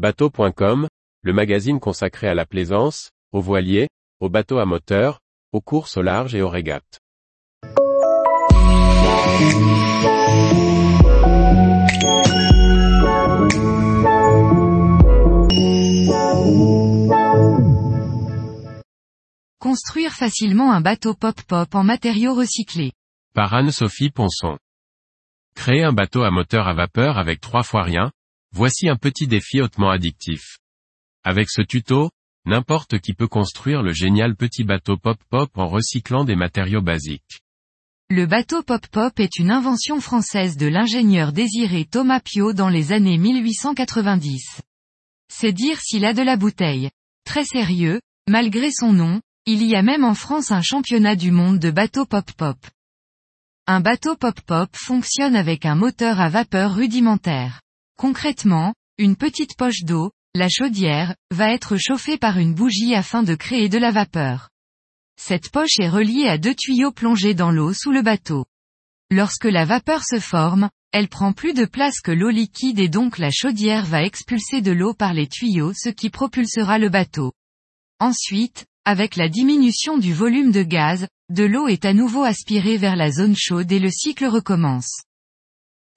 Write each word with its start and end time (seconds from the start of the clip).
Bateau.com, 0.00 0.88
le 1.20 1.32
magazine 1.34 1.78
consacré 1.78 2.26
à 2.26 2.32
la 2.32 2.46
plaisance, 2.46 3.10
aux 3.32 3.42
voiliers, 3.42 3.90
aux 4.20 4.30
bateaux 4.30 4.56
à 4.56 4.64
moteur, 4.64 5.20
aux 5.52 5.60
courses 5.60 5.98
au 5.98 6.00
large 6.00 6.34
et 6.34 6.40
aux 6.40 6.48
régates. 6.48 7.00
Construire 19.58 20.12
facilement 20.12 20.72
un 20.72 20.80
bateau 20.80 21.12
pop-pop 21.12 21.74
en 21.74 21.84
matériaux 21.84 22.32
recyclés. 22.32 22.92
Par 23.34 23.52
Anne-Sophie 23.52 24.08
Ponson. 24.08 24.56
Créer 25.54 25.84
un 25.84 25.92
bateau 25.92 26.22
à 26.22 26.30
moteur 26.30 26.68
à 26.68 26.72
vapeur 26.72 27.18
avec 27.18 27.42
trois 27.42 27.64
fois 27.64 27.82
rien, 27.82 28.10
voici 28.52 28.88
un 28.88 28.96
petit 28.96 29.26
défi 29.26 29.60
hautement 29.60 29.90
addictif. 29.90 30.58
Avec 31.24 31.50
ce 31.50 31.62
tuto, 31.62 32.10
n'importe 32.44 32.98
qui 32.98 33.14
peut 33.14 33.28
construire 33.28 33.82
le 33.82 33.92
génial 33.92 34.34
petit 34.36 34.64
bateau 34.64 34.96
pop-pop 34.96 35.50
en 35.56 35.68
recyclant 35.68 36.24
des 36.24 36.36
matériaux 36.36 36.82
basiques. 36.82 37.42
Le 38.08 38.26
bateau 38.26 38.62
pop-pop 38.62 39.20
est 39.20 39.38
une 39.38 39.52
invention 39.52 40.00
française 40.00 40.56
de 40.56 40.66
l'ingénieur 40.66 41.32
désiré 41.32 41.84
Thomas 41.84 42.20
Piot 42.20 42.52
dans 42.52 42.68
les 42.68 42.90
années 42.90 43.18
1890. 43.18 44.62
C'est 45.32 45.52
dire 45.52 45.78
s'il 45.80 46.04
a 46.04 46.12
de 46.12 46.22
la 46.22 46.36
bouteille. 46.36 46.90
Très 47.24 47.44
sérieux, 47.44 48.00
malgré 48.28 48.72
son 48.72 48.92
nom, 48.92 49.20
il 49.46 49.62
y 49.62 49.76
a 49.76 49.82
même 49.82 50.04
en 50.04 50.14
France 50.14 50.50
un 50.50 50.62
championnat 50.62 51.14
du 51.14 51.30
monde 51.30 51.60
de 51.60 51.70
bateaux 51.70 52.04
pop-pop. 52.04 52.58
Un 53.68 53.80
bateau 53.80 54.16
pop-pop 54.16 54.68
fonctionne 54.74 55.36
avec 55.36 55.64
un 55.64 55.76
moteur 55.76 56.20
à 56.20 56.28
vapeur 56.28 56.74
rudimentaire. 56.74 57.60
Concrètement, 58.00 58.72
une 58.96 59.14
petite 59.14 59.58
poche 59.58 59.82
d'eau, 59.82 60.10
la 60.34 60.48
chaudière, 60.48 61.14
va 61.30 61.52
être 61.52 61.76
chauffée 61.76 62.16
par 62.16 62.38
une 62.38 62.54
bougie 62.54 62.94
afin 62.94 63.22
de 63.22 63.34
créer 63.34 63.68
de 63.68 63.76
la 63.76 63.90
vapeur. 63.90 64.48
Cette 65.20 65.50
poche 65.50 65.78
est 65.78 65.90
reliée 65.90 66.26
à 66.26 66.38
deux 66.38 66.54
tuyaux 66.54 66.92
plongés 66.92 67.34
dans 67.34 67.50
l'eau 67.50 67.74
sous 67.74 67.92
le 67.92 68.00
bateau. 68.00 68.46
Lorsque 69.10 69.44
la 69.44 69.66
vapeur 69.66 70.02
se 70.02 70.18
forme, 70.18 70.70
elle 70.92 71.08
prend 71.08 71.34
plus 71.34 71.52
de 71.52 71.66
place 71.66 72.00
que 72.00 72.10
l'eau 72.10 72.30
liquide 72.30 72.78
et 72.78 72.88
donc 72.88 73.18
la 73.18 73.30
chaudière 73.30 73.84
va 73.84 74.02
expulser 74.02 74.62
de 74.62 74.72
l'eau 74.72 74.94
par 74.94 75.12
les 75.12 75.28
tuyaux 75.28 75.74
ce 75.74 75.90
qui 75.90 76.08
propulsera 76.08 76.78
le 76.78 76.88
bateau. 76.88 77.34
Ensuite, 77.98 78.64
avec 78.86 79.16
la 79.16 79.28
diminution 79.28 79.98
du 79.98 80.14
volume 80.14 80.52
de 80.52 80.62
gaz, 80.62 81.06
de 81.28 81.44
l'eau 81.44 81.68
est 81.68 81.84
à 81.84 81.92
nouveau 81.92 82.22
aspirée 82.22 82.78
vers 82.78 82.96
la 82.96 83.10
zone 83.10 83.36
chaude 83.36 83.70
et 83.70 83.78
le 83.78 83.90
cycle 83.90 84.24
recommence. 84.24 85.02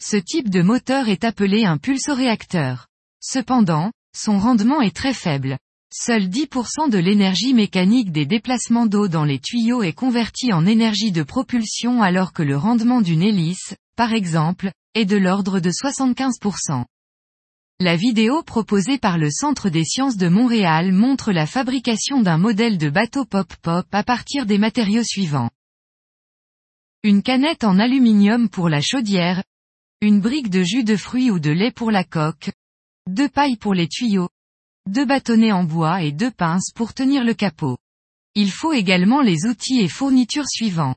Ce 0.02 0.18
type 0.18 0.50
de 0.50 0.62
moteur 0.62 1.10
est 1.10 1.24
appelé 1.24 1.66
un 1.66 1.78
pulsoréacteur. 1.78 2.88
Cependant, 3.22 3.92
son 4.16 4.40
rendement 4.40 4.82
est 4.82 4.96
très 4.96 5.14
faible. 5.14 5.58
Seul 5.94 6.24
10% 6.24 6.90
de 6.90 6.98
l'énergie 6.98 7.54
mécanique 7.54 8.12
des 8.12 8.26
déplacements 8.26 8.88
d'eau 8.88 9.08
dans 9.08 9.26
les 9.26 9.40
tuyaux 9.40 9.84
est 9.84 9.94
convertie 9.94 10.52
en 10.52 10.66
énergie 10.66 11.12
de 11.12 11.24
propulsion 11.24 12.02
alors 12.02 12.34
que 12.34 12.42
le 12.42 12.58
rendement 12.58 13.02
d'une 13.02 13.22
hélice, 13.22 13.76
par 13.96 14.12
exemple, 14.12 14.72
est 14.96 15.06
de 15.06 15.18
l'ordre 15.18 15.60
de 15.60 15.70
75%. 15.70 16.86
La 17.80 17.96
vidéo 17.96 18.44
proposée 18.44 18.98
par 18.98 19.18
le 19.18 19.30
Centre 19.30 19.70
des 19.70 19.84
sciences 19.84 20.18
de 20.18 20.30
Montréal 20.30 20.94
montre 20.94 21.32
la 21.32 21.46
fabrication 21.46 22.22
d'un 22.22 22.38
modèle 22.38 22.78
de 22.78 22.90
bateau 22.90 23.26
pop-pop 23.26 23.86
à 23.92 24.04
partir 24.04 24.46
des 24.46 24.58
matériaux 24.58 25.04
suivants. 25.04 25.50
Une 27.04 27.22
canette 27.22 27.64
en 27.64 27.80
aluminium 27.80 28.48
pour 28.50 28.70
la 28.70 28.80
chaudière, 28.80 29.44
une 30.04 30.20
brique 30.20 30.50
de 30.50 30.64
jus 30.64 30.84
de 30.84 30.98
fruits 30.98 31.32
ou 31.32 31.40
de 31.40 31.50
lait 31.50 31.72
pour 31.72 31.90
la 31.90 32.04
coque, 32.04 32.52
deux 33.08 33.30
pailles 33.30 33.56
pour 33.56 33.74
les 33.74 33.88
tuyaux, 33.88 34.30
deux 34.86 35.06
bâtonnets 35.06 35.54
en 35.54 35.64
bois 35.64 36.04
et 36.04 36.12
deux 36.12 36.32
pinces 36.32 36.72
pour 36.76 36.94
tenir 36.94 37.24
le 37.24 37.34
capot. 37.34 37.78
Il 38.36 38.52
faut 38.52 38.74
également 38.74 39.22
les 39.22 39.46
outils 39.46 39.80
et 39.80 39.88
fournitures 39.88 40.50
suivants. 40.50 40.96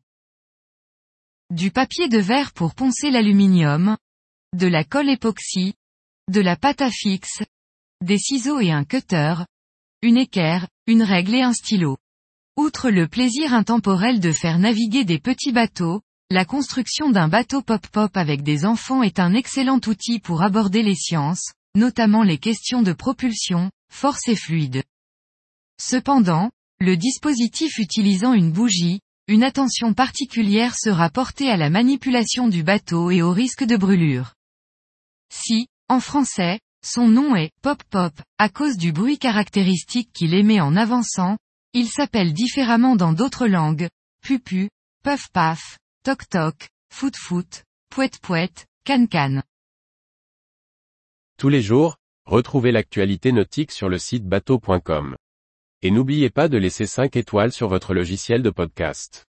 Du 1.50 1.70
papier 1.70 2.08
de 2.08 2.18
verre 2.18 2.52
pour 2.52 2.74
poncer 2.74 3.10
l'aluminium, 3.10 3.96
de 4.56 4.66
la 4.66 4.82
colle 4.82 5.08
époxy, 5.08 5.74
de 6.28 6.40
la 6.40 6.56
pâte 6.56 6.80
à 6.80 6.90
fixe, 6.90 7.44
des 8.04 8.18
ciseaux 8.18 8.58
et 8.58 8.72
un 8.72 8.84
cutter, 8.84 9.34
une 10.02 10.16
équerre, 10.16 10.66
une 10.88 11.04
règle 11.04 11.36
et 11.36 11.42
un 11.42 11.52
stylo. 11.52 11.96
Outre 12.56 12.90
le 12.90 13.06
plaisir 13.06 13.54
intemporel 13.54 14.18
de 14.18 14.32
faire 14.32 14.58
naviguer 14.58 15.04
des 15.04 15.20
petits 15.20 15.52
bateaux, 15.52 16.02
la 16.30 16.44
construction 16.44 17.10
d'un 17.10 17.28
bateau 17.28 17.62
pop-pop 17.62 18.16
avec 18.16 18.42
des 18.42 18.64
enfants 18.64 19.04
est 19.04 19.20
un 19.20 19.32
excellent 19.32 19.80
outil 19.86 20.18
pour 20.18 20.42
aborder 20.42 20.82
les 20.82 20.96
sciences, 20.96 21.52
notamment 21.76 22.24
les 22.24 22.38
questions 22.38 22.82
de 22.82 22.92
propulsion, 22.92 23.70
force 23.92 24.26
et 24.26 24.34
fluide. 24.34 24.82
Cependant, 25.80 26.50
le 26.80 26.96
dispositif 26.96 27.78
utilisant 27.78 28.32
une 28.32 28.50
bougie, 28.50 29.00
une 29.28 29.44
attention 29.44 29.94
particulière 29.94 30.74
sera 30.76 31.10
portée 31.10 31.48
à 31.48 31.56
la 31.56 31.70
manipulation 31.70 32.48
du 32.48 32.64
bateau 32.64 33.12
et 33.12 33.22
au 33.22 33.30
risque 33.30 33.64
de 33.64 33.76
brûlure. 33.76 34.34
Si, 35.32 35.68
en 35.88 36.00
français, 36.00 36.58
son 36.84 37.06
nom 37.06 37.36
est 37.36 37.50
pop-pop, 37.62 38.12
à 38.38 38.48
cause 38.48 38.76
du 38.76 38.90
bruit 38.90 39.18
caractéristique 39.18 40.10
qu'il 40.12 40.34
émet 40.34 40.60
en 40.60 40.74
avançant, 40.74 41.38
il 41.72 41.88
s'appelle 41.88 42.32
différemment 42.32 42.96
dans 42.96 43.12
d'autres 43.12 43.46
langues, 43.46 43.88
pupu, 44.22 44.70
puff-paf, 45.04 45.78
toc-toc, 46.06 46.68
foot-foot, 46.88 47.64
pouet-pouet, 47.90 48.52
can-can. 48.84 49.42
Tous 51.36 51.48
les 51.48 51.60
jours, 51.60 51.96
retrouvez 52.26 52.70
l'actualité 52.70 53.32
nautique 53.32 53.72
sur 53.72 53.88
le 53.88 53.98
site 53.98 54.24
bateau.com. 54.24 55.16
Et 55.82 55.90
n'oubliez 55.90 56.30
pas 56.30 56.46
de 56.46 56.58
laisser 56.58 56.86
5 56.86 57.16
étoiles 57.16 57.50
sur 57.50 57.66
votre 57.66 57.92
logiciel 57.92 58.44
de 58.44 58.50
podcast. 58.50 59.26